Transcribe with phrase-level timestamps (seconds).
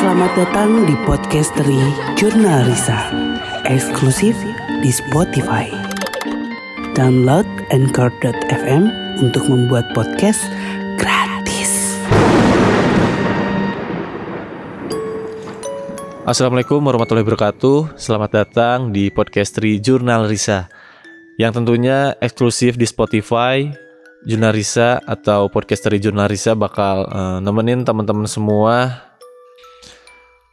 [0.00, 1.76] Selamat datang di Podcastery
[2.16, 3.12] Jurnal Risa
[3.68, 4.32] Eksklusif
[4.80, 5.68] di Spotify.
[6.96, 8.88] Download Anchor.fm
[9.20, 10.40] untuk membuat podcast
[10.96, 12.00] gratis.
[16.24, 18.00] Assalamualaikum warahmatullahi wabarakatuh.
[18.00, 20.72] Selamat datang di Podcastery Jurnal Risa
[21.36, 23.68] Yang tentunya eksklusif di Spotify
[24.24, 29.09] Jurnal Risa atau Podcastery Jurnal Risa bakal uh, nemenin teman-teman semua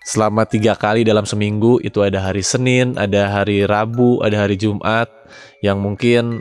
[0.08, 5.12] selama tiga kali dalam seminggu itu ada hari Senin, ada hari Rabu, ada hari Jumat
[5.60, 6.40] yang mungkin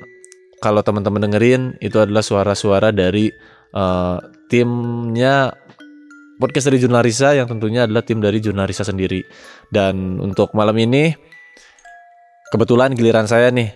[0.63, 3.27] kalau teman-teman dengerin itu adalah suara-suara dari
[3.75, 5.51] uh, timnya
[6.39, 9.27] podcast dari Jurnalisa yang tentunya adalah tim dari Jurnalisa sendiri.
[9.67, 11.11] Dan untuk malam ini
[12.55, 13.75] kebetulan giliran saya nih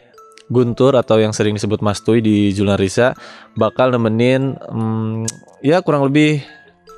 [0.51, 3.15] Guntur atau yang sering disebut Mas Tuy di Jurnalisa
[3.54, 5.23] bakal nemenin um,
[5.62, 6.43] ya kurang lebih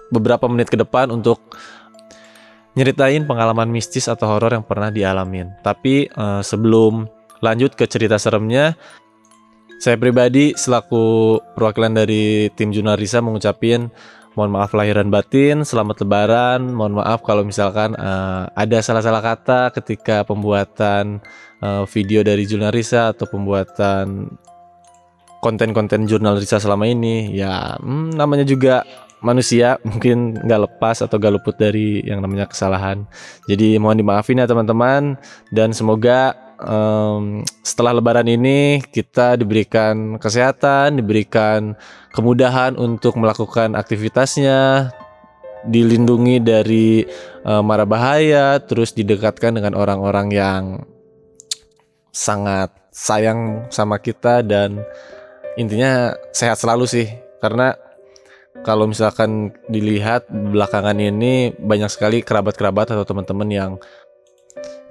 [0.09, 1.41] beberapa menit ke depan untuk
[2.73, 5.53] nyeritain pengalaman mistis atau horor yang pernah dialamin.
[5.61, 7.05] Tapi uh, sebelum
[7.45, 8.77] lanjut ke cerita seremnya,
[9.83, 13.91] saya pribadi selaku perwakilan dari tim Junarisa mengucapin
[14.33, 19.77] mohon maaf lahir dan batin, selamat lebaran, mohon maaf kalau misalkan uh, ada salah-salah kata
[19.77, 21.21] ketika pembuatan
[21.61, 24.33] uh, video dari Junarisa atau pembuatan
[25.43, 28.87] konten-konten jurnal Risa selama ini ya hmm, namanya juga
[29.23, 33.07] manusia mungkin nggak lepas atau gak luput dari yang namanya kesalahan.
[33.47, 35.17] Jadi mohon dimaafin ya teman-teman
[35.55, 41.79] dan semoga um, setelah Lebaran ini kita diberikan kesehatan, diberikan
[42.15, 44.91] kemudahan untuk melakukan aktivitasnya,
[45.67, 47.07] dilindungi dari
[47.47, 50.63] um, mara bahaya, terus didekatkan dengan orang-orang yang
[52.13, 54.85] sangat sayang sama kita dan
[55.57, 57.09] intinya sehat selalu sih
[57.41, 57.73] karena
[58.61, 63.73] kalau misalkan dilihat belakangan ini banyak sekali kerabat-kerabat atau teman-teman yang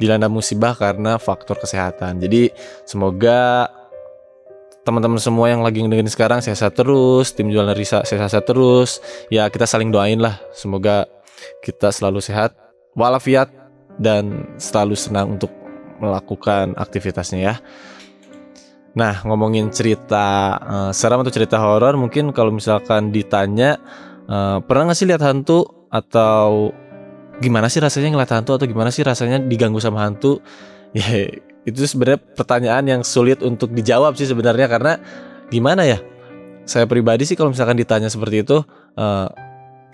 [0.01, 2.17] dilanda musibah karena faktor kesehatan.
[2.17, 2.49] Jadi
[2.89, 3.69] semoga
[4.81, 8.97] teman-teman semua yang lagi ngedengerin sekarang sehat terus, tim jualan Risa sehat-sehat terus.
[9.29, 11.05] Ya kita saling doain lah, semoga
[11.61, 12.57] kita selalu sehat,
[12.97, 13.53] walafiat
[14.01, 15.53] dan selalu senang untuk
[16.01, 17.55] melakukan aktivitasnya ya.
[18.91, 23.79] Nah, ngomongin cerita uh, seram atau cerita horor, mungkin kalau misalkan ditanya
[24.27, 26.75] uh, pernah nggak sih lihat hantu atau
[27.39, 30.39] gimana sih rasanya ngeliat hantu atau gimana sih rasanya diganggu sama hantu?
[30.91, 31.23] Ya
[31.63, 34.99] itu sebenarnya pertanyaan yang sulit untuk dijawab sih sebenarnya karena
[35.47, 36.03] gimana ya?
[36.67, 38.59] Saya pribadi sih kalau misalkan ditanya seperti itu
[38.99, 39.31] uh,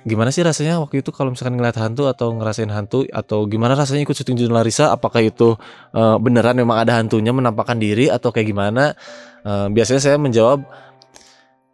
[0.08, 4.08] gimana sih rasanya waktu itu kalau misalkan ngeliat hantu atau ngerasain hantu atau gimana rasanya
[4.08, 4.96] ikut syuting jurnal Larissa?
[4.96, 5.60] Apakah itu
[5.92, 8.96] uh, beneran memang ada hantunya menampakkan diri atau kayak gimana?
[9.44, 10.64] Uh, biasanya saya menjawab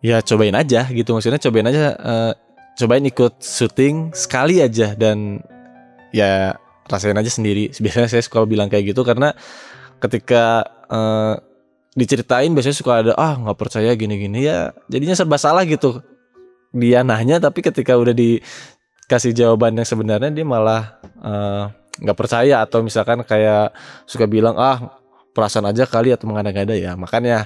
[0.02, 1.14] ya cobain aja gitu.
[1.14, 2.32] Maksudnya cobain aja uh,
[2.74, 5.40] cobain ikut syuting sekali aja dan
[6.10, 6.58] ya
[6.90, 7.70] rasain aja sendiri.
[7.78, 9.38] Biasanya saya suka bilang kayak gitu karena
[10.02, 11.38] ketika uh,
[11.94, 16.02] diceritain biasanya suka ada ah nggak percaya gini-gini ya jadinya serba salah gitu
[16.74, 21.64] dia nanya tapi ketika udah dikasih jawaban yang sebenarnya dia malah eh,
[22.02, 22.66] nggak uh, percaya.
[22.66, 23.72] Atau misalkan kayak
[24.10, 25.00] suka bilang ah
[25.38, 26.74] perasaan aja kali atau mengada-ngada.
[26.74, 27.46] Ya makanya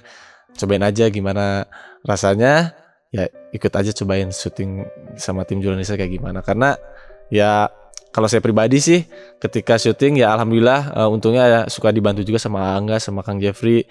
[0.55, 1.67] cobain aja gimana
[2.07, 2.71] rasanya.
[3.11, 4.87] Ya ikut aja cobain syuting
[5.19, 6.39] sama tim jurnalis kayak gimana.
[6.39, 6.79] Karena
[7.27, 7.67] ya
[8.12, 9.06] kalau saya pribadi sih
[9.38, 13.85] ketika syuting ya alhamdulillah uh, untungnya ya suka dibantu juga sama Angga sama Kang Jeffrey.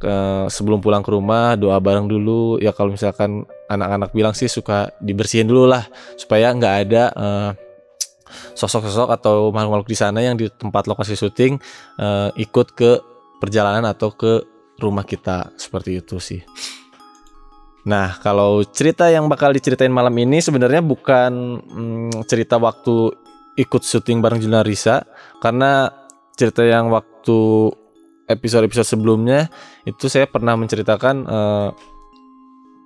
[0.00, 2.56] Uh, sebelum pulang ke rumah doa bareng dulu.
[2.56, 5.84] Ya kalau misalkan anak-anak bilang sih suka dibersihin dulu lah
[6.16, 7.50] supaya nggak ada uh,
[8.56, 11.60] sosok-sosok atau makhluk-makhluk di sana yang di tempat lokasi syuting
[12.00, 12.96] uh, ikut ke
[13.44, 14.40] perjalanan atau ke
[14.80, 15.52] rumah kita.
[15.60, 16.40] Seperti itu sih.
[17.84, 23.12] Nah, kalau cerita yang bakal diceritain malam ini sebenarnya bukan hmm, cerita waktu
[23.58, 25.06] ikut syuting bareng Juna Risa
[25.42, 25.90] karena
[26.38, 27.70] cerita yang waktu
[28.30, 29.50] episode-episode sebelumnya
[29.82, 31.68] itu saya pernah menceritakan uh,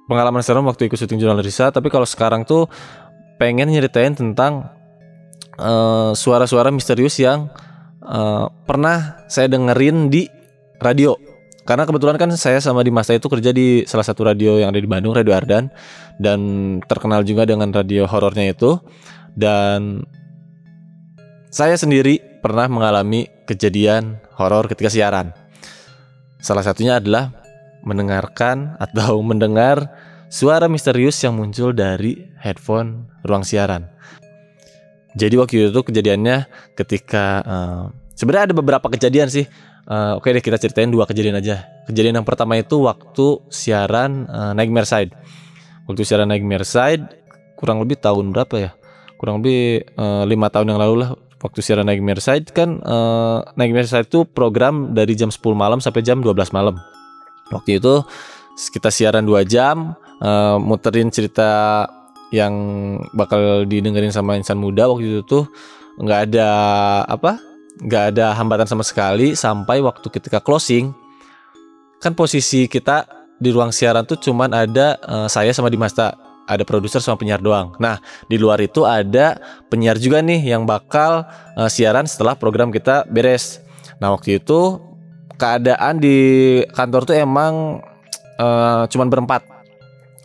[0.08, 1.72] pengalaman serem waktu ikut syuting jurnal Risa.
[1.72, 2.68] Tapi kalau sekarang tuh
[3.40, 4.70] pengen nyeritain tentang
[5.58, 7.50] eh, suara-suara misterius yang
[8.04, 10.28] uh, pernah saya dengerin di
[10.78, 11.16] radio.
[11.64, 14.88] Karena kebetulan kan saya sama Dimas itu kerja di salah satu radio yang ada di
[14.88, 15.72] Bandung Radio Ardan.
[16.20, 16.40] Dan
[16.84, 18.76] terkenal juga dengan radio horornya itu.
[19.32, 20.04] Dan
[21.54, 25.30] saya sendiri pernah mengalami kejadian horor ketika siaran
[26.42, 27.30] salah satunya adalah
[27.86, 29.86] mendengarkan atau mendengar
[30.26, 33.86] suara misterius yang muncul dari headphone ruang siaran.
[35.14, 37.82] Jadi waktu itu kejadiannya ketika uh,
[38.18, 39.46] sebenarnya ada beberapa kejadian sih.
[39.86, 41.70] Uh, Oke okay deh kita ceritain dua kejadian aja.
[41.86, 45.14] Kejadian yang pertama itu waktu siaran uh, naik Merside.
[45.86, 47.06] Waktu siaran naik Merside
[47.54, 48.70] kurang lebih tahun berapa ya?
[49.24, 49.88] kurang lebih
[50.28, 51.10] lima tahun yang lalu lah
[51.44, 56.00] waktu siaran Nightmare Side kan uh, Nightmare Side itu program dari jam 10 malam sampai
[56.00, 56.80] jam 12 malam.
[57.52, 58.00] Waktu itu
[58.72, 59.92] kita siaran dua jam
[60.24, 61.84] uh, muterin cerita
[62.32, 62.54] yang
[63.12, 65.44] bakal didengerin sama insan muda waktu itu tuh
[66.00, 66.48] nggak ada
[67.06, 67.38] apa
[67.78, 70.94] nggak ada hambatan sama sekali sampai waktu ketika closing
[72.02, 73.06] kan posisi kita
[73.38, 76.14] di ruang siaran tuh cuman ada uh, saya sama Dimasta
[76.44, 77.72] ada produser sama penyiar doang.
[77.80, 79.40] Nah, di luar itu ada
[79.72, 81.24] penyiar juga nih yang bakal
[81.56, 83.64] uh, siaran setelah program kita beres.
[84.00, 84.80] Nah, waktu itu
[85.40, 86.18] keadaan di
[86.72, 87.80] kantor tuh emang
[88.38, 89.42] uh, cuman berempat.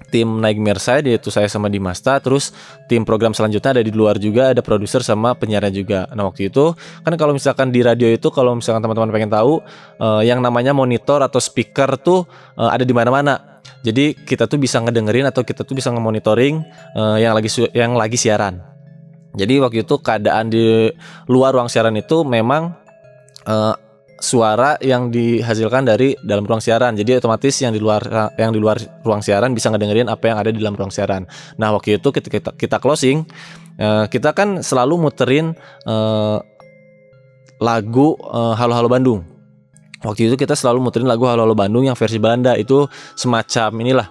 [0.09, 2.49] Tim Nightmare Side yaitu saya sama Dimasta, terus
[2.89, 6.09] tim program selanjutnya ada di luar juga ada produser sama penyiarnya juga.
[6.17, 6.73] Nah, waktu itu
[7.05, 9.61] kan kalau misalkan di radio itu kalau misalkan teman-teman pengen tahu
[10.01, 12.25] uh, yang namanya monitor atau speaker tuh
[12.57, 16.63] uh, ada di mana-mana jadi kita tuh bisa ngedengerin atau kita tuh bisa ngemonitoring
[16.99, 18.59] uh, yang lagi yang lagi siaran.
[19.37, 20.89] Jadi waktu itu keadaan di
[21.29, 22.75] luar ruang siaran itu memang
[23.47, 23.75] uh,
[24.19, 26.97] suara yang dihasilkan dari dalam ruang siaran.
[26.99, 28.03] Jadi otomatis yang di luar
[28.35, 28.75] yang di luar
[29.05, 31.23] ruang siaran bisa ngedengerin apa yang ada di dalam ruang siaran.
[31.55, 33.23] Nah, waktu itu ketika kita, kita closing,
[33.79, 35.55] uh, kita kan selalu muterin
[35.87, 36.43] uh,
[37.59, 39.38] lagu Halo Halo Bandung
[40.03, 42.55] waktu itu kita selalu muterin lagu Halo Halo Bandung yang versi Belanda.
[42.55, 44.07] Itu semacam inilah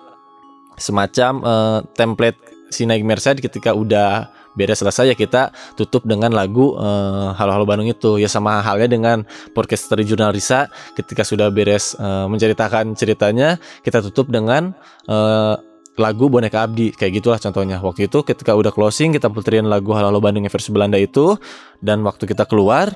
[0.79, 2.39] semacam uh, template
[2.71, 7.65] si Nightmare Side ketika udah beres selesai ya kita tutup dengan lagu uh, Halo Halo
[7.65, 8.19] Bandung itu.
[8.19, 9.23] Ya sama halnya dengan
[9.55, 10.67] podcast dari Jurnal Risa
[10.99, 13.57] ketika sudah beres uh, menceritakan ceritanya
[13.87, 14.75] kita tutup dengan
[15.07, 15.55] uh,
[15.99, 16.95] lagu Boneka Abdi.
[16.95, 17.79] Kayak gitulah contohnya.
[17.79, 21.39] Waktu itu ketika udah closing kita puterin lagu Halo Halo Bandung yang versi Belanda itu.
[21.79, 22.91] Dan waktu kita keluar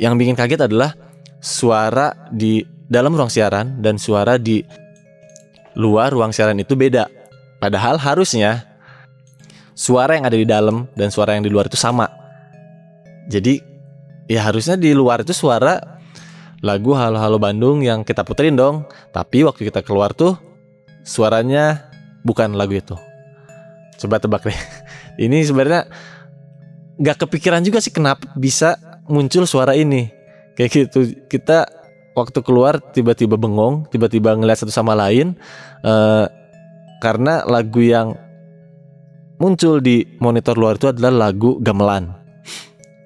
[0.00, 1.05] yang bikin kaget adalah
[1.40, 4.62] suara di dalam ruang siaran dan suara di
[5.76, 7.10] luar ruang siaran itu beda.
[7.60, 8.64] Padahal harusnya
[9.76, 12.08] suara yang ada di dalam dan suara yang di luar itu sama.
[13.28, 13.60] Jadi
[14.30, 16.00] ya harusnya di luar itu suara
[16.64, 18.88] lagu Halo Halo Bandung yang kita puterin dong.
[19.12, 20.38] Tapi waktu kita keluar tuh
[21.04, 21.92] suaranya
[22.24, 22.96] bukan lagu itu.
[24.00, 24.58] Coba tebak deh.
[25.24, 25.88] Ini sebenarnya
[26.96, 30.15] nggak kepikiran juga sih kenapa bisa muncul suara ini
[30.56, 31.14] kayak gitu.
[31.28, 31.68] Kita
[32.16, 35.36] waktu keluar tiba-tiba bengong tiba-tiba ngeliat satu sama lain
[35.84, 36.24] uh,
[37.04, 38.16] karena lagu yang
[39.36, 42.16] muncul di monitor luar itu adalah lagu gamelan.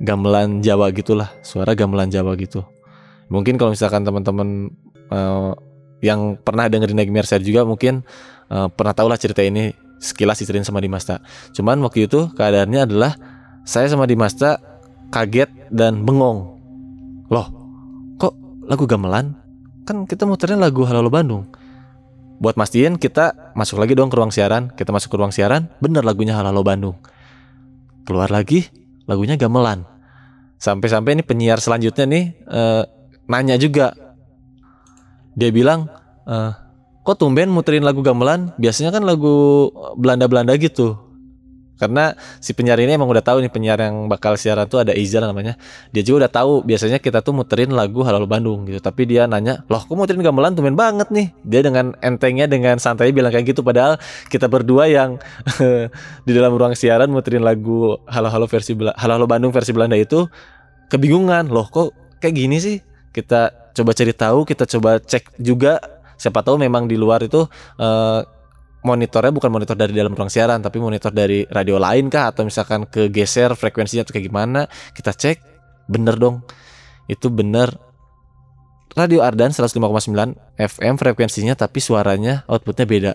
[0.01, 2.65] Gamelan Jawa gitulah suara gamelan Jawa gitu.
[3.29, 4.73] Mungkin kalau misalkan teman-teman
[5.13, 5.53] uh,
[6.01, 8.03] yang pernah dengerin Nightmare Share juga mungkin
[8.49, 11.21] uh, pernah tahu lah cerita ini sekilas diceritain sama Dimasta
[11.53, 13.13] cuman waktu itu keadaannya adalah
[13.69, 14.57] saya sama Dimasta
[15.13, 16.60] kaget dan bengong
[17.31, 17.47] Loh,
[18.19, 18.35] kok
[18.67, 19.39] lagu gamelan?
[19.87, 21.47] Kan kita muterin lagu Halo Bandung.
[22.43, 24.75] Buat mastiin kita masuk lagi dong ke ruang siaran.
[24.75, 26.99] Kita masuk ke ruang siaran, bener lagunya Halo Bandung.
[28.03, 28.67] Keluar lagi,
[29.07, 29.87] lagunya gamelan.
[30.59, 32.83] Sampai-sampai ini penyiar selanjutnya nih uh,
[33.31, 33.95] nanya juga.
[35.39, 35.87] Dia bilang,
[36.27, 36.51] uh,
[37.07, 38.59] kok tumben muterin lagu gamelan?
[38.59, 41.10] Biasanya kan lagu Belanda-Belanda gitu
[41.81, 42.13] karena
[42.45, 45.57] si penyiar ini emang udah tahu nih penyiar yang bakal siaran tuh ada Izal namanya.
[45.97, 48.85] Dia juga udah tahu biasanya kita tuh muterin lagu Halo Bandung gitu.
[48.85, 50.53] Tapi dia nanya loh kok muterin gamelan?
[50.53, 51.33] Tumen banget nih.
[51.41, 53.65] Dia dengan entengnya dengan santai bilang kayak gitu.
[53.65, 53.97] Padahal
[54.29, 55.17] kita berdua yang
[56.29, 60.29] di dalam ruang siaran muterin lagu Halo Halo versi Halo Halo Bandung versi Belanda itu
[60.93, 61.49] kebingungan.
[61.49, 62.77] Loh kok kayak gini sih?
[63.09, 65.81] Kita coba cari tahu kita coba cek juga.
[66.21, 67.49] Siapa tahu memang di luar itu
[67.81, 68.21] uh,
[68.81, 72.33] monitornya bukan monitor dari dalam ruang siaran tapi monitor dari radio lain kah?
[72.33, 74.61] Atau misalkan kegeser frekuensinya atau kayak gimana?
[74.97, 75.39] Kita cek
[75.91, 76.41] bener dong.
[77.11, 77.75] Itu bener.
[78.91, 79.79] Radio Ardan 105,9
[80.59, 83.13] FM frekuensinya tapi suaranya outputnya beda.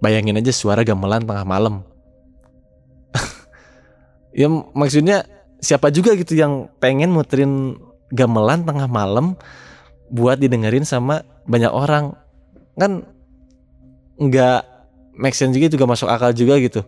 [0.00, 1.82] Bayangin aja suara gamelan tengah malam.
[4.38, 5.26] Ya maksudnya
[5.58, 7.74] siapa juga gitu yang pengen muterin
[8.14, 9.34] gamelan tengah malam
[10.14, 12.14] buat didengerin sama banyak orang?
[12.78, 13.17] Kan
[14.18, 14.60] nggak
[15.18, 16.82] make sense juga juga masuk akal juga gitu.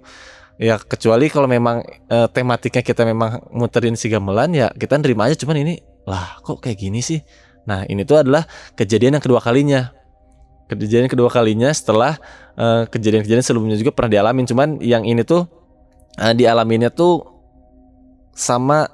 [0.60, 5.40] Ya kecuali kalau memang e, tematiknya kita memang muterin si gamelan ya kita nerima aja
[5.40, 7.24] cuman ini lah kok kayak gini sih?
[7.64, 8.44] Nah ini tuh adalah
[8.76, 9.94] kejadian yang kedua kalinya.
[10.70, 12.14] Kejadian kedua kalinya setelah
[12.54, 15.48] e, kejadian-kejadian sebelumnya juga pernah dialamin cuman yang ini tuh
[16.14, 17.24] e, dialaminnya tuh
[18.36, 18.86] sama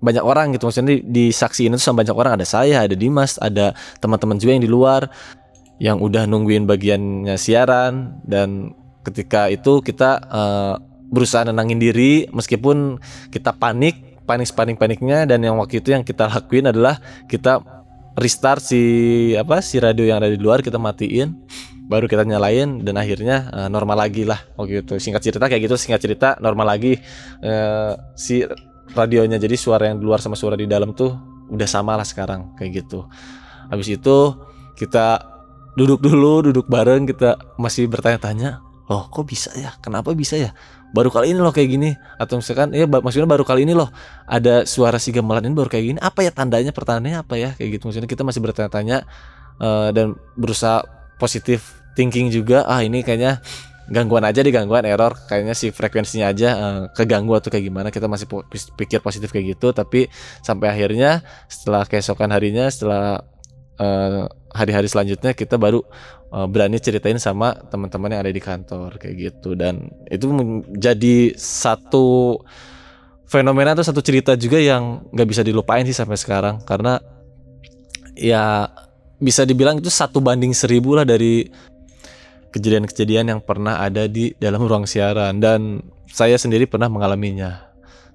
[0.00, 0.66] banyak orang gitu.
[0.66, 2.32] Maksudnya di, di saksi ini tuh sama banyak orang.
[2.40, 5.12] Ada saya ada Dimas ada teman-teman juga yang di luar
[5.80, 10.74] yang udah nungguin bagiannya siaran dan ketika itu kita uh,
[11.08, 13.00] berusaha nenangin diri meskipun
[13.32, 17.64] kita panik panik panik paniknya dan yang waktu itu yang kita lakuin adalah kita
[18.14, 18.82] restart si
[19.34, 21.34] apa si radio yang ada di luar kita matiin
[21.90, 25.02] baru kita nyalain dan akhirnya uh, normal lagi lah waktu itu.
[25.02, 26.94] Singkat cerita kayak gitu singkat cerita normal lagi
[27.42, 28.46] uh, si
[28.94, 31.18] radionya jadi suara yang di luar sama suara di dalam tuh
[31.50, 33.10] udah sama lah sekarang kayak gitu.
[33.74, 34.38] Habis itu
[34.78, 35.29] kita
[35.80, 38.60] duduk dulu duduk bareng kita masih bertanya-tanya
[38.90, 39.72] loh kok bisa ya?
[39.80, 40.50] Kenapa bisa ya?
[40.90, 41.90] Baru kali ini loh kayak gini.
[42.18, 43.88] Atau misalkan ya maksudnya baru kali ini loh
[44.26, 45.98] ada suara si gamelan ini baru kayak gini.
[46.02, 47.50] Apa ya tandanya pertanyaannya apa ya?
[47.54, 49.06] Kayak gitu maksudnya kita masih bertanya-tanya
[49.62, 50.84] uh, dan berusaha
[51.22, 53.38] positif thinking juga ah ini kayaknya
[53.90, 57.88] gangguan aja di gangguan error kayaknya si frekuensinya aja uh, keganggu atau kayak gimana.
[57.94, 58.26] Kita masih
[58.74, 60.10] pikir positif kayak gitu tapi
[60.42, 63.22] sampai akhirnya setelah keesokan harinya setelah
[63.78, 65.82] eh, hari-hari selanjutnya kita baru
[66.34, 69.54] uh, berani ceritain sama teman-teman yang ada di kantor kayak gitu.
[69.54, 72.38] Dan itu menjadi satu
[73.30, 76.62] fenomena atau satu cerita juga yang nggak bisa dilupain sih sampai sekarang.
[76.66, 76.98] Karena
[78.18, 78.68] ya
[79.22, 81.46] bisa dibilang itu satu banding seribu lah dari
[82.50, 85.38] kejadian-kejadian yang pernah ada di dalam ruang siaran.
[85.38, 85.78] Dan
[86.10, 87.69] saya sendiri pernah mengalaminya.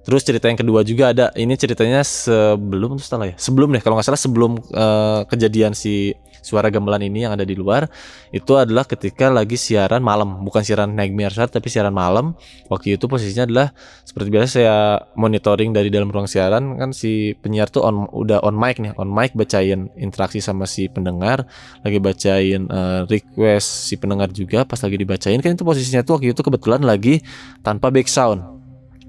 [0.05, 1.33] Terus cerita yang kedua juga ada.
[1.33, 3.35] Ini ceritanya sebelum setelah ya.
[3.35, 6.13] Sebelum deh kalau nggak salah sebelum uh, kejadian si
[6.45, 7.89] suara gamelan ini yang ada di luar
[8.29, 12.37] itu adalah ketika lagi siaran malam, bukan siaran Nightmare Shot tapi siaran malam.
[12.69, 13.67] Waktu itu posisinya adalah
[14.05, 18.53] seperti biasa saya monitoring dari dalam ruang siaran kan si penyiar tuh on udah on
[18.53, 21.49] mic nih, on mic bacain interaksi sama si pendengar,
[21.81, 26.37] lagi bacain uh, request si pendengar juga pas lagi dibacain kan itu posisinya tuh waktu
[26.37, 27.25] itu kebetulan lagi
[27.65, 28.54] tanpa back sound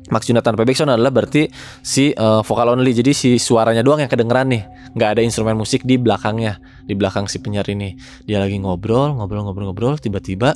[0.08, 1.50] maksudnya tanpa background adalah berarti
[1.82, 2.94] si uh, vokal only.
[2.94, 4.62] Jadi si suaranya doang yang kedengeran nih.
[4.94, 7.98] Nggak ada instrumen musik di belakangnya di belakang si penyiar ini.
[8.24, 10.54] Dia lagi ngobrol ngobrol ngobrol ngobrol tiba-tiba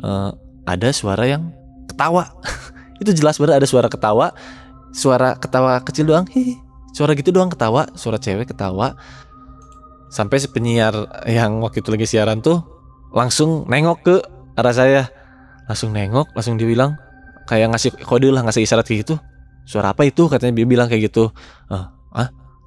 [0.00, 0.30] uh,
[0.66, 1.52] ada suara yang
[1.88, 2.32] ketawa.
[3.02, 4.32] Itu jelas banget ada suara ketawa.
[4.96, 6.56] Suara ketawa kecil doang hihi.
[6.96, 8.96] Suara gitu doang ketawa suara cewek ketawa.
[10.08, 10.96] Sampai si penyiar
[11.28, 12.64] yang waktu itu lagi siaran tuh
[13.12, 14.16] langsung nengok ke
[14.56, 15.02] arah saya.
[15.68, 16.96] Langsung nengok langsung dia bilang
[17.46, 19.16] kayak ngasih kode lah ngasih isyarat kayak gitu.
[19.66, 20.26] Suara apa itu?
[20.30, 21.30] Katanya dia bilang kayak gitu.
[21.70, 21.90] Ah,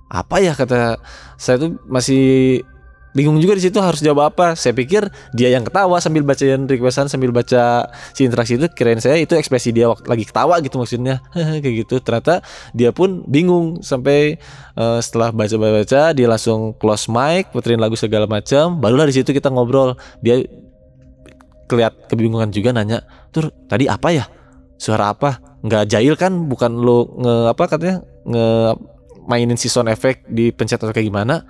[0.09, 0.57] apa ya?
[0.57, 0.97] Kata
[1.37, 2.59] saya tuh masih
[3.09, 4.57] bingung juga di situ harus jawab apa.
[4.57, 8.65] Saya pikir dia yang ketawa sambil bacain requestan sambil baca si interaksi itu.
[8.73, 11.21] Kirain saya itu ekspresi dia lagi ketawa gitu maksudnya.
[11.63, 12.01] Kayak gitu.
[12.01, 12.41] Ternyata
[12.73, 14.41] dia pun bingung sampai
[14.75, 19.53] uh, setelah baca-baca dia langsung close mic puterin lagu segala macam barulah di situ kita
[19.53, 19.95] ngobrol.
[20.25, 20.41] Dia
[21.69, 24.25] keliat kebingungan juga nanya tur tadi apa ya
[24.79, 25.59] suara apa?
[25.61, 26.47] Nggak jahil kan?
[26.47, 27.97] Bukan lo nge apa katanya?
[28.23, 28.47] Nge
[29.27, 31.43] mainin si sound effect di pencet atau kayak gimana?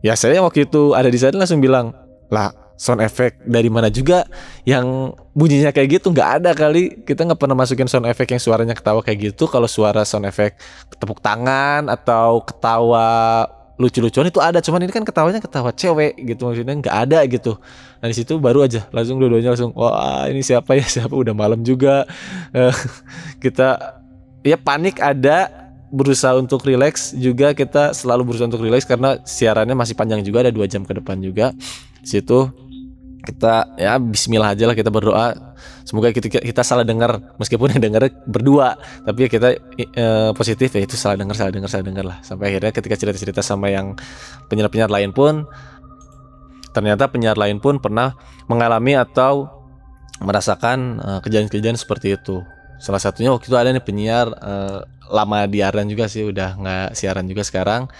[0.00, 1.92] Ya saya waktu itu ada di sana langsung bilang
[2.32, 4.24] lah sound effect dari mana juga
[4.64, 6.12] yang bunyinya kayak gitu?
[6.12, 7.04] Nggak ada kali.
[7.04, 9.44] Kita nggak pernah masukin sound effect yang suaranya ketawa kayak gitu.
[9.46, 10.60] Kalau suara sound effect
[10.96, 13.44] tepuk tangan atau ketawa
[13.76, 17.60] lucu-lucuan itu ada cuman ini kan ketawanya ketawa cewek gitu maksudnya nggak ada gitu.
[18.00, 20.84] Nah di situ baru aja langsung dua-duanya langsung wah ini siapa ya?
[20.96, 21.12] Siapa?
[21.12, 22.08] Udah malam juga.
[22.56, 22.72] Uh,
[23.44, 24.00] kita
[24.40, 25.52] ya panik ada
[25.92, 30.52] berusaha untuk relax juga kita selalu berusaha untuk relax karena siarannya masih panjang juga ada
[30.52, 31.52] dua jam ke depan juga.
[32.00, 32.65] Situ
[33.26, 35.34] kita ya Bismillah aja lah kita berdoa.
[35.82, 38.78] Semoga kita, kita salah dengar meskipun yang dengar berdua.
[39.02, 40.06] Tapi kita e,
[40.38, 42.18] positif ya itu salah dengar salah dengar salah dengar lah.
[42.22, 43.98] Sampai akhirnya ketika cerita cerita sama yang
[44.46, 45.42] penyiar penyiar lain pun
[46.70, 48.14] ternyata penyiar lain pun pernah
[48.46, 49.50] mengalami atau
[50.22, 52.40] merasakan kejadian kejadian-kejadian seperti itu.
[52.78, 54.54] Salah satunya waktu itu ada nih penyiar e,
[55.10, 57.90] lama di Ardan juga sih udah nggak siaran juga sekarang.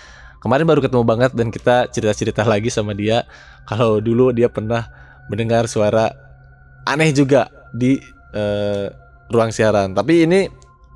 [0.43, 3.25] Kemarin baru ketemu banget dan kita cerita-cerita lagi sama dia.
[3.67, 4.87] Kalau dulu dia pernah
[5.31, 6.13] mendengar suara
[6.87, 7.99] aneh juga di
[8.35, 8.87] uh,
[9.31, 9.93] ruang siaran.
[9.93, 10.47] Tapi ini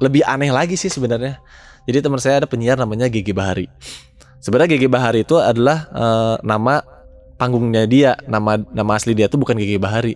[0.00, 1.38] lebih aneh lagi sih sebenarnya.
[1.84, 3.66] Jadi teman saya ada penyiar namanya Gigi Bahari.
[4.40, 6.80] Sebenarnya Gigi Bahari itu adalah uh, nama
[7.36, 10.14] panggungnya dia, nama nama asli dia itu bukan Gigi Bahari.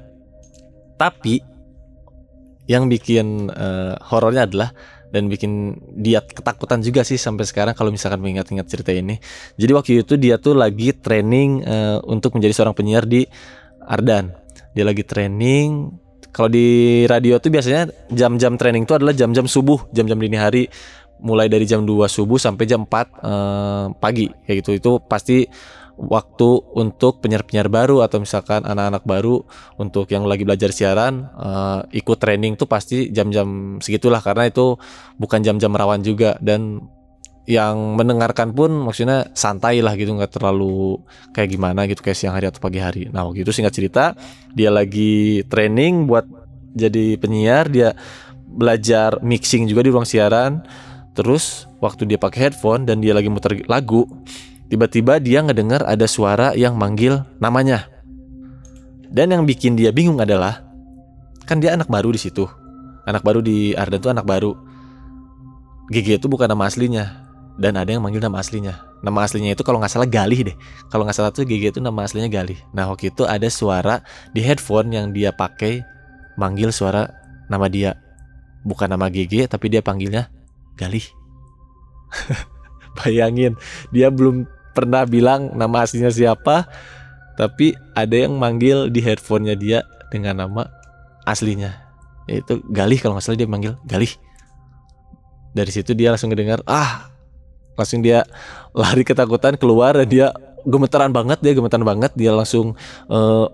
[0.94, 1.42] Tapi
[2.64, 4.72] yang bikin uh, horornya adalah
[5.12, 9.20] dan bikin dia ketakutan juga sih sampai sekarang kalau misalkan mengingat-ingat cerita ini.
[9.54, 13.22] Jadi waktu itu dia tuh lagi training uh, untuk menjadi seorang penyiar di
[13.86, 14.34] Ardan.
[14.74, 15.92] Dia lagi training.
[16.34, 20.66] Kalau di radio tuh biasanya jam-jam training itu adalah jam-jam subuh, jam-jam dini hari
[21.22, 24.70] mulai dari jam 2 subuh sampai jam 4 eh, pagi kayak gitu.
[24.74, 25.46] Itu pasti
[25.94, 29.46] waktu untuk penyiar-penyiar baru atau misalkan anak-anak baru
[29.78, 34.74] untuk yang lagi belajar siaran uh, ikut training tuh pasti jam-jam segitulah karena itu
[35.22, 36.82] bukan jam-jam rawan juga dan
[37.44, 40.96] yang mendengarkan pun maksudnya santai lah gitu nggak terlalu
[41.36, 43.12] kayak gimana gitu kayak siang hari atau pagi hari.
[43.12, 44.04] Nah waktu itu singkat cerita
[44.56, 46.24] dia lagi training buat
[46.72, 47.92] jadi penyiar dia
[48.48, 50.64] belajar mixing juga di ruang siaran.
[51.14, 54.02] Terus waktu dia pakai headphone dan dia lagi muter lagu,
[54.66, 57.86] tiba-tiba dia ngedengar ada suara yang manggil namanya.
[59.14, 60.66] Dan yang bikin dia bingung adalah
[61.46, 62.50] kan dia anak baru di situ.
[63.06, 64.58] Anak baru di Ardan tuh anak baru.
[65.92, 67.23] GG itu bukan nama aslinya
[67.54, 68.82] dan ada yang manggil nama aslinya.
[69.04, 70.56] Nama aslinya itu kalau nggak salah Galih deh.
[70.88, 72.58] Kalau nggak salah tuh GG itu nama aslinya Galih.
[72.74, 74.02] Nah waktu itu ada suara
[74.34, 75.84] di headphone yang dia pakai
[76.34, 77.12] manggil suara
[77.46, 77.94] nama dia.
[78.64, 80.32] Bukan nama GG tapi dia panggilnya
[80.74, 81.04] Galih.
[82.98, 83.58] Bayangin
[83.94, 86.66] dia belum pernah bilang nama aslinya siapa
[87.38, 89.78] tapi ada yang manggil di headphonenya dia
[90.10, 90.70] dengan nama
[91.26, 91.74] aslinya
[92.26, 94.10] yaitu Galih kalau nggak salah dia manggil Galih
[95.54, 97.13] dari situ dia langsung ngedengar ah
[97.74, 98.26] langsung dia
[98.74, 100.26] lari ketakutan keluar dan dia
[100.64, 102.10] gemeteran banget dia gemeteran banget.
[102.16, 102.74] Dia langsung
[103.10, 103.46] uh,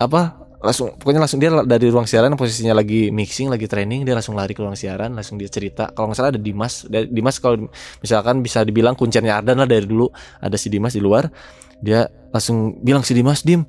[0.00, 4.36] apa langsung pokoknya langsung dia dari ruang siaran posisinya lagi mixing lagi training dia langsung
[4.36, 5.88] lari ke ruang siaran langsung dia cerita.
[5.96, 7.66] Kalau nggak salah ada Dimas Dimas kalau
[8.04, 10.12] misalkan bisa dibilang kuncinya Ardan lah dari dulu.
[10.38, 11.32] Ada si Dimas di luar
[11.80, 13.64] dia langsung bilang si Dimas Dim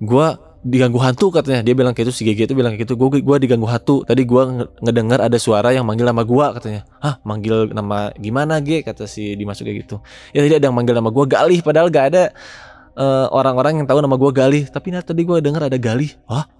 [0.00, 1.62] gua diganggu hantu katanya.
[1.62, 2.98] Dia bilang kayak itu si GG itu bilang kayak gitu.
[2.98, 4.02] Gue gua diganggu hantu.
[4.02, 4.42] Tadi gue
[4.82, 6.82] ngedengar ada suara yang manggil nama gue katanya.
[6.98, 8.82] Hah manggil nama gimana G?
[8.82, 10.02] Kata si Dimas kayak gitu.
[10.34, 12.24] Ya tadi ada yang manggil nama gue Galih padahal gak ada
[12.98, 14.64] eh, orang-orang yang tahu nama gue Galih.
[14.66, 16.10] Tapi nah tadi gue dengar ada Galih.
[16.26, 16.50] Wah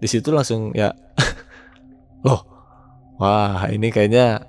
[0.00, 0.96] di situ langsung ya.
[2.26, 2.40] Loh.
[3.20, 4.42] Wah ini kayaknya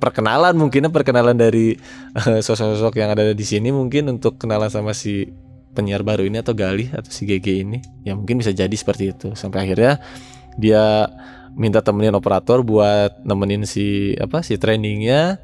[0.00, 1.76] perkenalan mungkinnya perkenalan dari
[2.16, 5.28] uh, sosok-sosok yang ada di sini mungkin untuk kenalan sama si
[5.72, 9.28] penyiar baru ini atau Galih atau si GG ini ya mungkin bisa jadi seperti itu.
[9.38, 10.02] Sampai akhirnya
[10.58, 11.06] dia
[11.54, 15.38] minta temenin operator buat nemenin si apa si trainingnya.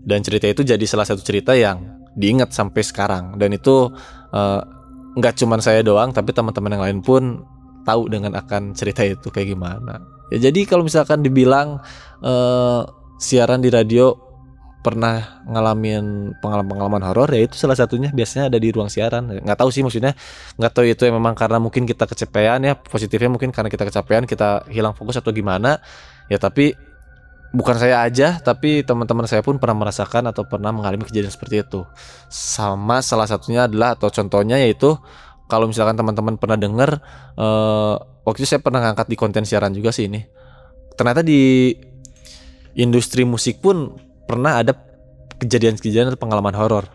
[0.00, 3.36] Dan cerita itu jadi salah satu cerita yang diingat sampai sekarang.
[3.36, 3.92] Dan itu
[4.32, 4.60] eh,
[5.16, 7.44] nggak uh, cuman saya doang tapi teman-teman yang lain pun
[7.84, 10.00] tahu dengan akan cerita itu kayak gimana.
[10.30, 11.82] Ya jadi kalau misalkan dibilang
[12.22, 12.82] uh,
[13.20, 14.29] siaran di radio
[14.80, 19.28] pernah ngalamin pengalaman-pengalaman horor ya itu salah satunya biasanya ada di ruang siaran.
[19.28, 20.16] Nggak tahu sih maksudnya
[20.56, 24.64] nggak tahu itu memang karena mungkin kita kecapean ya positifnya mungkin karena kita kecapean kita
[24.72, 25.84] hilang fokus atau gimana.
[26.32, 26.72] Ya tapi
[27.52, 31.84] bukan saya aja tapi teman-teman saya pun pernah merasakan atau pernah mengalami kejadian seperti itu.
[32.32, 34.96] Sama salah satunya adalah atau contohnya yaitu
[35.44, 37.04] kalau misalkan teman-teman pernah dengar
[37.36, 40.24] uh, waktu itu saya pernah ngangkat di konten siaran juga sih ini.
[40.96, 41.74] Ternyata di
[42.80, 44.78] industri musik pun pernah ada
[45.42, 46.86] kejadian-kejadian atau pengalaman horor.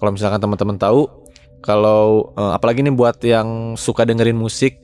[0.00, 1.04] Kalau misalkan teman-teman tahu,
[1.60, 4.80] kalau uh, apalagi nih buat yang suka dengerin musik,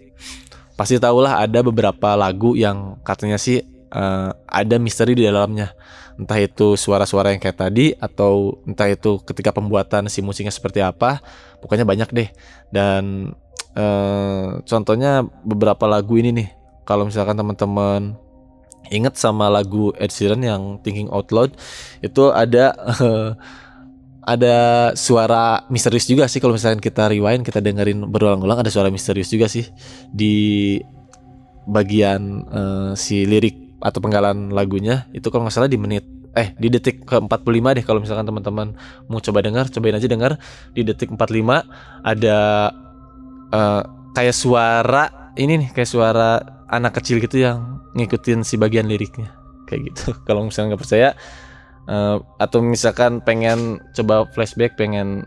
[0.76, 3.64] pasti tahulah ada beberapa lagu yang katanya sih
[3.94, 5.72] uh, ada misteri di dalamnya.
[6.20, 11.24] Entah itu suara-suara yang kayak tadi atau entah itu ketika pembuatan si musiknya seperti apa,
[11.64, 12.28] pokoknya banyak deh.
[12.68, 13.32] Dan
[13.78, 16.48] uh, contohnya beberapa lagu ini nih,
[16.84, 18.18] kalau misalkan teman-teman
[18.90, 21.56] inget sama lagu Ed Sheeran yang Thinking Out Loud?
[22.00, 23.30] Itu ada uh,
[24.34, 24.56] ada
[24.96, 29.52] suara misterius juga sih kalau misalnya kita rewind kita dengerin berulang-ulang ada suara misterius juga
[29.52, 29.68] sih
[30.08, 30.80] di
[31.68, 35.08] bagian uh, si lirik atau penggalan lagunya.
[35.12, 37.30] Itu kalau nggak salah di menit eh di detik ke 45
[37.78, 38.74] deh kalau misalkan teman-teman
[39.06, 40.34] mau coba dengar cobain aja dengar
[40.74, 41.22] di detik 45
[42.02, 42.38] ada
[43.54, 43.82] uh,
[44.18, 49.34] kayak suara ini nih kayak suara anak kecil gitu yang ngikutin si bagian liriknya.
[49.68, 50.04] Kayak gitu.
[50.28, 51.08] Kalau misalnya nggak percaya
[51.88, 55.24] uh, atau misalkan pengen coba flashback pengen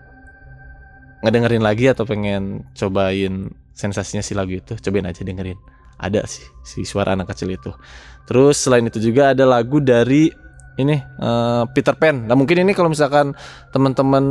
[1.26, 5.58] ngedengerin lagi atau pengen cobain sensasinya si lagu itu cobain aja dengerin.
[5.98, 7.74] Ada sih si suara anak kecil itu.
[8.30, 10.30] Terus selain itu juga ada lagu dari
[10.78, 12.30] ini uh, Peter Pan.
[12.30, 13.34] Nah mungkin ini kalau misalkan
[13.74, 14.26] teman-teman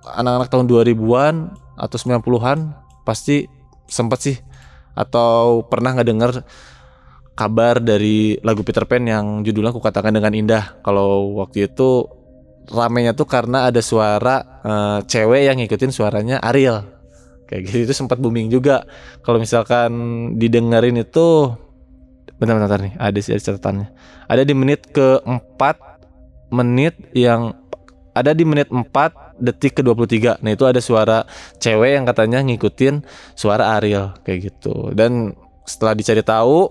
[0.00, 1.34] anak-anak tahun 2000-an
[1.76, 2.72] atau 90-an
[3.04, 3.44] pasti
[3.84, 4.36] sempat sih
[4.94, 6.30] atau pernah nggak dengar
[7.34, 10.80] kabar dari lagu Peter Pan yang judulnya aku katakan dengan indah?
[10.84, 12.04] Kalau waktu itu
[12.70, 16.84] ramenya tuh karena ada suara uh, cewek yang ngikutin suaranya Ariel.
[17.48, 18.86] Kayak gitu itu sempat booming juga.
[19.26, 19.90] Kalau misalkan
[20.38, 21.50] didengerin itu
[22.38, 23.90] bentar-bentar nih ada sih catatannya.
[24.30, 27.56] Ada di menit ke 4 menit yang
[28.14, 28.86] ada di menit 4
[29.40, 31.24] detik ke 23 nah itu ada suara
[31.58, 33.02] cewek yang katanya ngikutin
[33.34, 34.92] suara Ariel kayak gitu.
[34.92, 36.68] Dan setelah dicari tahu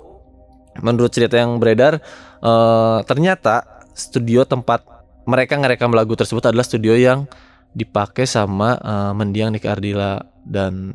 [0.80, 2.00] menurut cerita yang beredar
[2.40, 4.86] uh, ternyata studio tempat
[5.28, 7.30] mereka ngerekam lagu tersebut adalah studio yang
[7.78, 10.26] dipakai sama uh, mendiang Nick Ardila.
[10.42, 10.94] Dan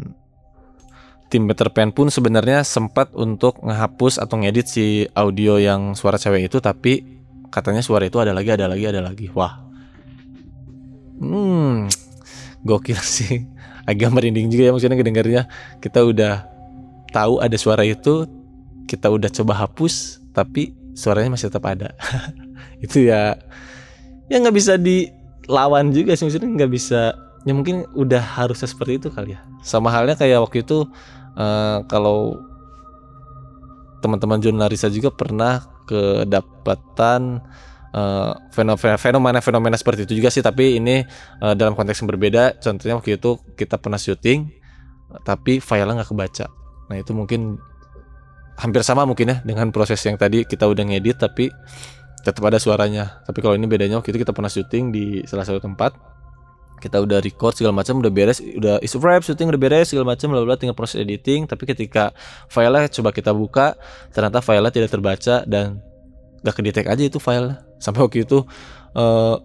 [1.30, 6.50] tim Peter Pan pun sebenarnya sempat untuk ngehapus atau ngedit si audio yang suara cewek
[6.50, 7.22] itu tapi
[7.54, 9.30] katanya suara itu ada lagi ada lagi ada lagi.
[9.30, 9.63] Wah
[11.18, 11.90] hmm
[12.64, 13.44] gokil sih.
[13.84, 15.42] Agak merinding juga ya maksudnya kedengarnya
[15.84, 16.48] kita udah
[17.12, 18.24] tahu ada suara itu
[18.88, 21.92] kita udah coba hapus tapi suaranya masih tetap ada.
[22.84, 23.36] Itu ya
[24.32, 27.12] ya nggak bisa dilawan juga sih maksudnya nggak bisa.
[27.44, 29.40] Ya mungkin udah harusnya seperti itu kali ya.
[29.60, 30.88] Sama halnya kayak waktu itu
[31.36, 32.40] uh, kalau
[34.00, 37.44] teman-teman jurnalisa juga pernah kedapatan
[37.94, 38.32] uh,
[38.98, 41.06] fenomena-fenomena seperti itu juga sih tapi ini
[41.40, 42.58] uh, dalam konteks yang berbeda.
[42.58, 44.50] Contohnya waktu itu kita pernah syuting
[45.22, 46.46] tapi filenya nggak kebaca.
[46.90, 47.56] Nah itu mungkin
[48.58, 51.54] hampir sama mungkin ya dengan proses yang tadi kita udah ngedit tapi
[52.26, 53.22] tetap ada suaranya.
[53.22, 55.94] Tapi kalau ini bedanya waktu itu kita pernah syuting di salah satu tempat.
[56.74, 60.34] Kita udah record segala macam udah beres udah isu wrap syuting udah beres segala macam
[60.34, 61.46] lalu tinggal proses editing.
[61.46, 62.10] Tapi ketika
[62.50, 63.78] filenya coba kita buka
[64.10, 65.80] ternyata filenya tidak terbaca dan
[66.44, 67.56] gak kedetek aja itu file.
[67.80, 68.44] Sampai waktu itu
[68.94, 69.36] uh,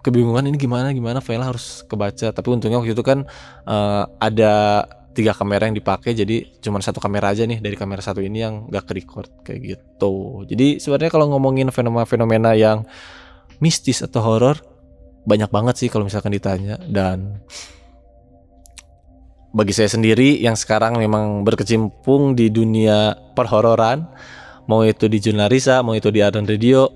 [0.00, 2.30] kebingungan ini gimana gimana filenya harus kebaca.
[2.30, 3.26] Tapi untungnya waktu itu kan
[3.66, 8.18] uh, ada tiga kamera yang dipakai jadi cuma satu kamera aja nih dari kamera satu
[8.18, 9.02] ini yang gak ke
[9.46, 10.46] kayak gitu.
[10.46, 12.86] Jadi sebenarnya kalau ngomongin fenomena-fenomena yang
[13.62, 14.58] mistis atau horor
[15.24, 16.78] banyak banget sih kalau misalkan ditanya.
[16.82, 17.42] Dan
[19.54, 24.10] bagi saya sendiri yang sekarang memang berkecimpung di dunia perhororan
[24.70, 26.88] mau itu di Jurnalisa mau itu di Adon Radio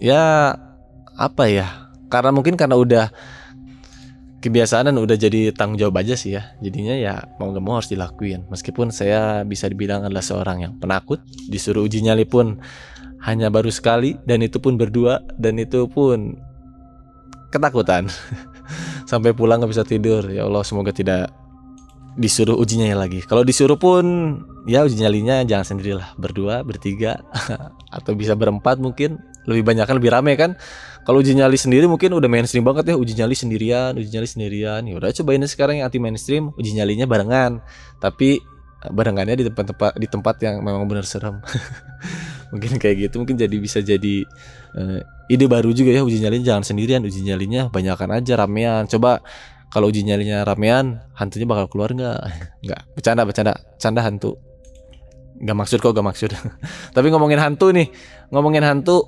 [0.00, 0.54] ya
[1.14, 1.90] apa ya?
[2.10, 3.06] Karena mungkin karena udah
[4.44, 6.52] kebiasaan dan udah jadi tanggung jawab aja sih ya.
[6.60, 8.44] Jadinya ya mau gak mau harus dilakuin.
[8.52, 12.60] Meskipun saya bisa dibilang adalah seorang yang penakut disuruh uji nyali pun
[13.24, 16.36] hanya baru sekali dan itu pun berdua dan itu pun
[17.48, 18.12] ketakutan.
[19.10, 20.28] Sampai pulang nggak bisa tidur.
[20.28, 21.32] Ya Allah semoga tidak
[22.14, 23.20] disuruh uji nyali lagi.
[23.26, 24.04] Kalau disuruh pun
[24.70, 26.14] ya uji nyalinya jangan sendirilah.
[26.14, 27.22] Berdua bertiga
[27.96, 29.18] atau bisa berempat mungkin.
[29.44, 30.56] Lebih banyak kan lebih rame kan?
[31.04, 32.96] Kalau uji nyali sendiri mungkin udah mainstream banget ya.
[32.96, 34.82] Uji nyali sendirian uji nyali sendirian.
[34.86, 37.60] Ya udah cobain sekarang yang anti mainstream uji nyalinya barengan.
[37.98, 38.38] Tapi
[38.86, 41.42] eh, barengannya di tempat-tempat di tempat yang memang benar serem.
[42.54, 44.22] Mungkin kayak gitu mungkin jadi bisa jadi
[44.78, 46.06] uh, ide baru juga ya.
[46.06, 48.86] Uji nyalinya jangan sendirian uji nyalinya banyakkan aja ramean.
[48.86, 49.18] Coba
[49.74, 52.18] kalau uji nyalinya ramean hantunya bakal keluar nggak?
[52.64, 52.80] Nggak.
[52.94, 53.54] Bercanda bercanda.
[53.74, 54.38] Canda hantu.
[55.42, 56.30] Nggak maksud kok gak maksud.
[56.94, 57.90] Tapi ngomongin hantu nih.
[58.30, 59.02] Ngomongin hantu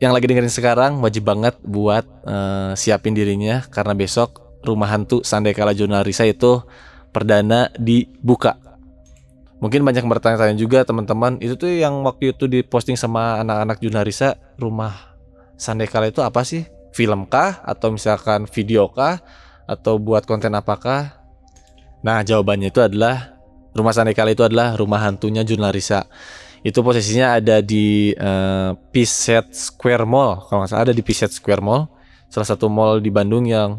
[0.00, 3.60] yang lagi dengerin sekarang wajib banget buat uh, siapin dirinya.
[3.68, 6.64] Karena besok rumah hantu Sandekala Jurnal Risa itu
[7.12, 8.56] perdana dibuka.
[9.60, 15.18] Mungkin banyak bertanya-tanya juga teman-teman, itu tuh yang waktu itu diposting sama anak-anak jurnalisa rumah
[15.58, 16.62] Sandekala itu apa sih?
[16.94, 17.58] Film kah?
[17.66, 19.18] Atau misalkan video kah
[19.68, 21.20] atau buat konten apakah?
[22.00, 23.36] Nah, jawabannya itu adalah
[23.76, 26.08] rumah Sandekala itu adalah rumah hantunya jurnalisa.
[26.64, 31.62] Itu posisinya ada di uh, Piset Square Mall, kalau nggak salah ada di Piset Square
[31.62, 31.86] Mall,
[32.26, 33.78] salah satu mall di Bandung yang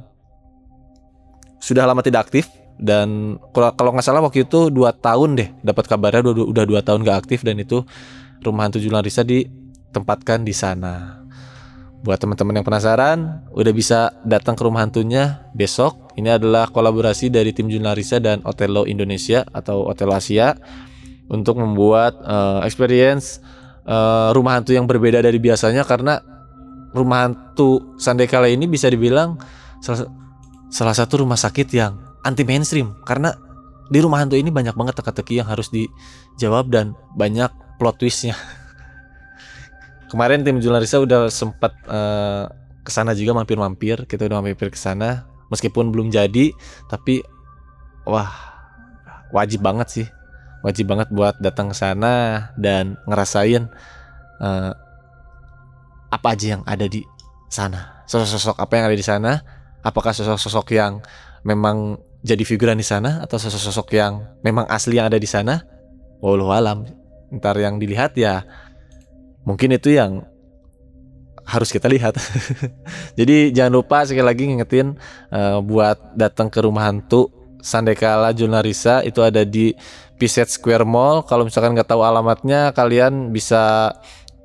[1.59, 2.47] sudah lama tidak aktif
[2.79, 7.27] dan kalau nggak salah waktu itu dua tahun deh dapat kabarnya udah, dua tahun gak
[7.27, 7.83] aktif dan itu
[8.39, 11.18] rumah hantu Julian Risa ditempatkan di sana
[11.99, 17.51] buat teman-teman yang penasaran udah bisa datang ke rumah hantunya besok ini adalah kolaborasi dari
[17.51, 20.55] tim Julian Risa dan Otelo Indonesia atau Otelo Asia
[21.27, 23.43] untuk membuat uh, experience
[23.85, 26.19] uh, rumah hantu yang berbeda dari biasanya karena
[26.95, 29.37] rumah hantu Sandekala ini bisa dibilang
[29.79, 30.09] salah,
[30.73, 33.35] salah satu rumah sakit yang anti mainstream karena
[33.89, 37.49] di rumah hantu ini banyak banget teka-teki yang harus dijawab dan banyak
[37.81, 38.37] plot twistnya.
[40.09, 42.49] Kemarin tim Jularisa udah sempat uh,
[42.81, 45.29] ke sana juga mampir-mampir, kita udah mampir ke sana.
[45.53, 46.53] Meskipun belum jadi,
[46.89, 47.21] tapi
[48.09, 48.29] wah
[49.29, 50.07] wajib banget sih,
[50.65, 53.69] wajib banget buat datang ke sana dan ngerasain
[54.41, 54.71] uh,
[56.09, 57.05] apa aja yang ada di
[57.49, 59.31] sana, sosok-sosok apa yang ada di sana,
[59.85, 61.01] apakah sosok-sosok yang
[61.45, 65.65] memang jadi figuran di sana atau sosok-sosok yang memang asli yang ada di sana?
[66.19, 66.83] Walau alam.
[67.29, 68.41] Ntar yang dilihat ya
[69.43, 70.25] mungkin itu yang
[71.49, 72.13] harus kita lihat.
[73.19, 74.93] Jadi jangan lupa sekali lagi ngingetin
[75.33, 79.75] uh, buat datang ke rumah hantu Sandekala Junarisa itu ada di
[80.15, 81.25] Piset Square Mall.
[81.27, 83.91] Kalau misalkan nggak tahu alamatnya kalian bisa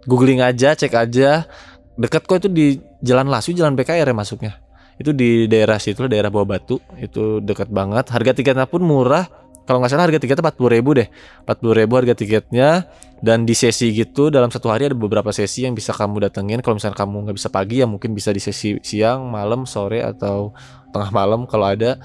[0.09, 1.47] googling aja cek aja.
[1.95, 2.67] Dekat kok itu di
[3.05, 4.53] Jalan Lasu Jalan BKR ya masuknya.
[4.99, 6.83] Itu di daerah situ daerah bawah batu.
[6.99, 8.11] Itu dekat banget.
[8.11, 9.27] Harga tiketnya pun murah.
[9.65, 11.09] Kalau nggak salah harga tiketnya empat puluh ribu deh.
[11.47, 12.91] Empat puluh ribu harga tiketnya
[13.25, 16.61] dan di sesi gitu dalam satu hari ada beberapa sesi yang bisa kamu datengin.
[16.61, 20.53] Kalau misalnya kamu nggak bisa pagi ya mungkin bisa di sesi siang malam sore atau
[20.93, 21.97] tengah malam kalau ada.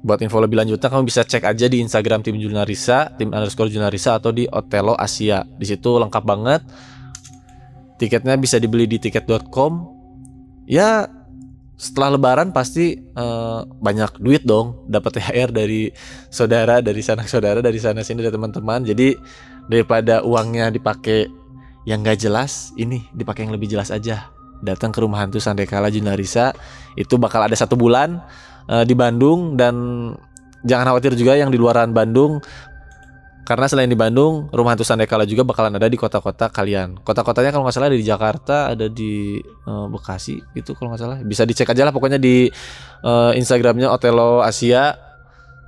[0.00, 4.16] Buat info lebih lanjutnya kamu bisa cek aja di Instagram tim Junarisa tim underscore Junarisa
[4.16, 5.44] atau di Otelo Asia.
[5.44, 6.64] Di situ lengkap banget.
[8.00, 9.84] Tiketnya bisa dibeli di tiket.com
[10.64, 11.12] ya
[11.76, 14.88] setelah lebaran pasti uh, banyak duit dong.
[14.88, 15.92] Dapat THR dari
[16.32, 18.88] saudara dari sana saudara dari sana sini dari teman-teman.
[18.88, 19.12] Jadi
[19.68, 21.28] daripada uangnya dipakai
[21.84, 24.28] yang gak jelas ini dipakai yang lebih jelas aja
[24.64, 26.50] datang ke rumah hantu Sandekala Junarisa
[26.98, 28.18] itu bakal ada satu bulan
[28.66, 29.74] uh, di Bandung dan
[30.66, 32.42] jangan khawatir juga yang di luaran Bandung
[33.48, 37.00] karena selain di Bandung, Rumah Hantu Sandekala juga bakalan ada di kota-kota kalian.
[37.00, 41.18] Kota-kotanya kalau nggak salah ada di Jakarta, ada di uh, Bekasi gitu kalau nggak salah.
[41.24, 42.52] Bisa dicek aja lah pokoknya di
[43.08, 45.07] uh, Instagramnya Otelo Asia.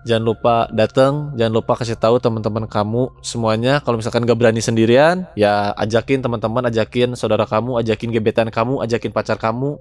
[0.00, 3.84] Jangan lupa datang, jangan lupa kasih tahu teman-teman kamu semuanya.
[3.84, 9.12] Kalau misalkan gak berani sendirian, ya ajakin teman-teman, ajakin saudara kamu, ajakin gebetan kamu, ajakin
[9.12, 9.76] pacar kamu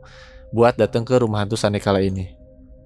[0.52, 2.36] buat datang ke Rumah Hantu Sandekala ini.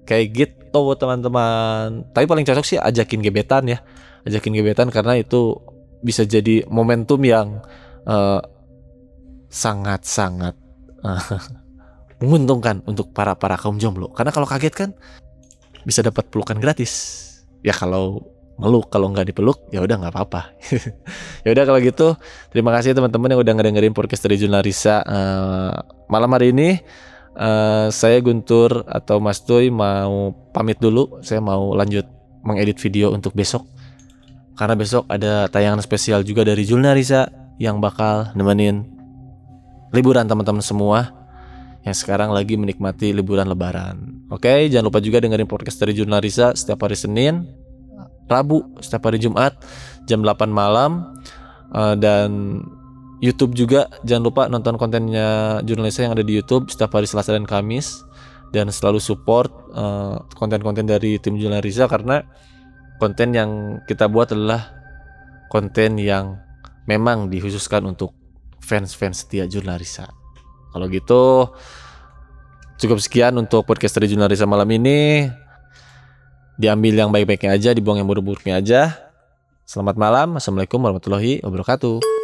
[0.06, 2.06] Kayak gitu teman-teman.
[2.14, 3.82] Tapi paling cocok sih ajakin gebetan ya
[4.24, 5.60] ajakin gebetan karena itu
[6.00, 7.60] bisa jadi momentum yang
[8.08, 8.40] uh,
[9.52, 10.56] sangat-sangat
[11.04, 11.40] uh,
[12.20, 14.90] menguntungkan untuk para para kaum jomblo karena kalau kaget kan
[15.84, 17.23] bisa dapat pelukan gratis
[17.64, 18.20] ya kalau
[18.54, 20.42] meluk kalau nggak dipeluk ya udah nggak apa-apa.
[21.44, 22.16] Ya udah kalau gitu
[22.48, 25.76] terima kasih teman-teman yang udah ngedengerin podcast dari Junarisa uh,
[26.08, 26.80] malam hari ini
[27.36, 31.20] uh, saya Guntur atau Mas Tuy mau pamit dulu.
[31.20, 32.06] Saya mau lanjut
[32.46, 33.66] mengedit video untuk besok.
[34.54, 37.26] Karena besok ada tayangan spesial juga dari Julna Risa
[37.58, 38.86] yang bakal nemenin
[39.90, 41.10] liburan teman-teman semua
[41.82, 44.23] yang sekarang lagi menikmati liburan lebaran.
[44.32, 47.44] Oke, jangan lupa juga dengerin podcast dari Julna Risa setiap hari Senin,
[48.24, 49.52] Rabu, setiap hari Jumat
[50.08, 51.20] jam 8 malam
[51.76, 52.60] uh, dan
[53.20, 57.44] YouTube juga jangan lupa nonton kontennya jurnalisa yang ada di YouTube setiap hari Selasa dan
[57.44, 58.04] Kamis
[58.52, 62.24] dan selalu support uh, konten-konten dari tim jurnalisa karena
[62.96, 64.72] konten yang kita buat adalah
[65.52, 66.40] konten yang
[66.88, 68.16] memang dikhususkan untuk
[68.60, 70.08] fans-fans setia Jurnalisa.
[70.72, 71.52] Kalau gitu
[72.78, 75.28] cukup sekian untuk podcast dari Jurnalisa malam ini.
[76.54, 78.94] Diambil yang baik-baiknya aja, dibuang yang buruk-buruknya aja.
[79.66, 80.38] Selamat malam.
[80.38, 82.23] Assalamualaikum warahmatullahi wabarakatuh.